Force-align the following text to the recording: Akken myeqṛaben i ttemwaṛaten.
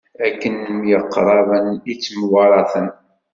Akken 0.25 0.55
myeqṛaben 0.73 1.65
i 1.91 1.93
ttemwaṛaten. 1.95 2.87